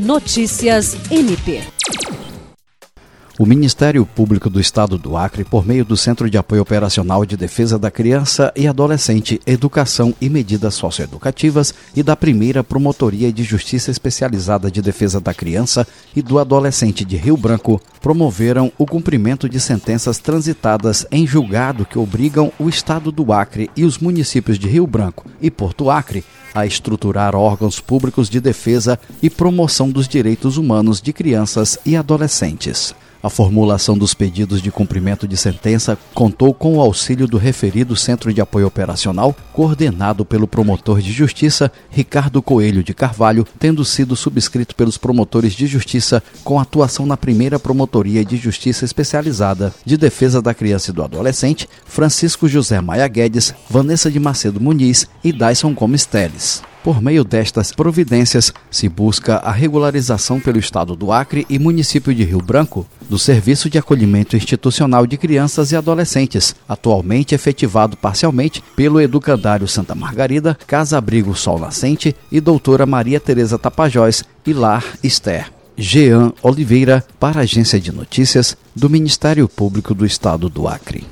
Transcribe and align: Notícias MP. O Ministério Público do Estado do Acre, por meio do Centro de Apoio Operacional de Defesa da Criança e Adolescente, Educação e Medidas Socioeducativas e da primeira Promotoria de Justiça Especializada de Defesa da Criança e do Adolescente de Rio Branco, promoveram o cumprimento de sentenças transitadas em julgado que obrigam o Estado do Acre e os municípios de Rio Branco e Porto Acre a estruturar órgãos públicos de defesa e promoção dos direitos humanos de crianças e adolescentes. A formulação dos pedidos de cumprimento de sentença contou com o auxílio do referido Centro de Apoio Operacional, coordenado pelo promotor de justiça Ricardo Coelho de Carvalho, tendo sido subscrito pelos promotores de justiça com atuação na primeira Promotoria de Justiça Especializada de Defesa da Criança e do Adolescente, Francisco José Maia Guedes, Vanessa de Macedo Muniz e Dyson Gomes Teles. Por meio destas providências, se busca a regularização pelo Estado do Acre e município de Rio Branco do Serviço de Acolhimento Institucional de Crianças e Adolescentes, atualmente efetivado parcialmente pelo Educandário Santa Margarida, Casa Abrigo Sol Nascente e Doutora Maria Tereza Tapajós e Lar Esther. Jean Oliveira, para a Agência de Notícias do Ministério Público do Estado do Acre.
Notícias 0.00 0.96
MP. 1.10 1.60
O 3.38 3.44
Ministério 3.44 4.06
Público 4.06 4.48
do 4.48 4.58
Estado 4.58 4.96
do 4.96 5.14
Acre, 5.14 5.44
por 5.44 5.66
meio 5.66 5.84
do 5.84 5.94
Centro 5.94 6.30
de 6.30 6.38
Apoio 6.38 6.62
Operacional 6.62 7.26
de 7.26 7.36
Defesa 7.36 7.78
da 7.78 7.90
Criança 7.90 8.50
e 8.56 8.66
Adolescente, 8.66 9.38
Educação 9.46 10.14
e 10.18 10.30
Medidas 10.30 10.74
Socioeducativas 10.74 11.74
e 11.94 12.02
da 12.02 12.16
primeira 12.16 12.64
Promotoria 12.64 13.30
de 13.30 13.42
Justiça 13.42 13.90
Especializada 13.90 14.70
de 14.70 14.80
Defesa 14.80 15.20
da 15.20 15.34
Criança 15.34 15.86
e 16.16 16.22
do 16.22 16.38
Adolescente 16.38 17.04
de 17.04 17.18
Rio 17.18 17.36
Branco, 17.36 17.78
promoveram 18.00 18.72
o 18.78 18.86
cumprimento 18.86 19.50
de 19.50 19.60
sentenças 19.60 20.16
transitadas 20.16 21.06
em 21.10 21.26
julgado 21.26 21.84
que 21.84 21.98
obrigam 21.98 22.50
o 22.58 22.70
Estado 22.70 23.12
do 23.12 23.34
Acre 23.34 23.70
e 23.76 23.84
os 23.84 23.98
municípios 23.98 24.58
de 24.58 24.66
Rio 24.66 24.86
Branco 24.86 25.26
e 25.42 25.50
Porto 25.50 25.90
Acre 25.90 26.24
a 26.54 26.66
estruturar 26.66 27.34
órgãos 27.34 27.80
públicos 27.80 28.28
de 28.28 28.40
defesa 28.40 28.98
e 29.22 29.30
promoção 29.30 29.90
dos 29.90 30.08
direitos 30.08 30.56
humanos 30.56 31.00
de 31.00 31.12
crianças 31.12 31.78
e 31.84 31.96
adolescentes. 31.96 32.94
A 33.22 33.28
formulação 33.28 33.98
dos 33.98 34.14
pedidos 34.14 34.62
de 34.62 34.70
cumprimento 34.70 35.28
de 35.28 35.36
sentença 35.36 35.98
contou 36.14 36.54
com 36.54 36.76
o 36.76 36.80
auxílio 36.80 37.26
do 37.26 37.36
referido 37.36 37.94
Centro 37.94 38.32
de 38.32 38.40
Apoio 38.40 38.66
Operacional, 38.66 39.36
coordenado 39.52 40.24
pelo 40.24 40.46
promotor 40.46 41.02
de 41.02 41.12
justiça 41.12 41.70
Ricardo 41.90 42.40
Coelho 42.40 42.82
de 42.82 42.94
Carvalho, 42.94 43.46
tendo 43.58 43.84
sido 43.84 44.16
subscrito 44.16 44.74
pelos 44.74 44.96
promotores 44.96 45.52
de 45.52 45.66
justiça 45.66 46.22
com 46.42 46.58
atuação 46.58 47.04
na 47.04 47.16
primeira 47.16 47.58
Promotoria 47.58 48.24
de 48.24 48.36
Justiça 48.36 48.84
Especializada 48.86 49.74
de 49.84 49.98
Defesa 49.98 50.40
da 50.40 50.54
Criança 50.54 50.90
e 50.90 50.94
do 50.94 51.02
Adolescente, 51.02 51.68
Francisco 51.84 52.48
José 52.48 52.80
Maia 52.80 53.06
Guedes, 53.06 53.54
Vanessa 53.68 54.10
de 54.10 54.18
Macedo 54.18 54.60
Muniz 54.60 55.06
e 55.22 55.30
Dyson 55.30 55.74
Gomes 55.74 56.06
Teles. 56.06 56.69
Por 56.82 57.02
meio 57.02 57.24
destas 57.24 57.72
providências, 57.72 58.54
se 58.70 58.88
busca 58.88 59.36
a 59.36 59.52
regularização 59.52 60.40
pelo 60.40 60.58
Estado 60.58 60.96
do 60.96 61.12
Acre 61.12 61.44
e 61.50 61.58
município 61.58 62.14
de 62.14 62.24
Rio 62.24 62.40
Branco 62.40 62.86
do 63.08 63.18
Serviço 63.18 63.68
de 63.68 63.76
Acolhimento 63.76 64.34
Institucional 64.34 65.06
de 65.06 65.18
Crianças 65.18 65.72
e 65.72 65.76
Adolescentes, 65.76 66.56
atualmente 66.66 67.34
efetivado 67.34 67.98
parcialmente 67.98 68.64
pelo 68.74 68.98
Educandário 68.98 69.68
Santa 69.68 69.94
Margarida, 69.94 70.56
Casa 70.66 70.96
Abrigo 70.96 71.34
Sol 71.34 71.58
Nascente 71.58 72.16
e 72.32 72.40
Doutora 72.40 72.86
Maria 72.86 73.20
Tereza 73.20 73.58
Tapajós 73.58 74.24
e 74.46 74.54
Lar 74.54 74.84
Esther. 75.02 75.52
Jean 75.76 76.32
Oliveira, 76.42 77.04
para 77.18 77.40
a 77.40 77.42
Agência 77.42 77.78
de 77.78 77.92
Notícias 77.92 78.56
do 78.74 78.88
Ministério 78.88 79.46
Público 79.48 79.94
do 79.94 80.06
Estado 80.06 80.48
do 80.48 80.66
Acre. 80.66 81.04